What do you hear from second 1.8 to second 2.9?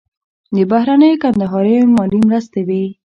مالي مرستې وې.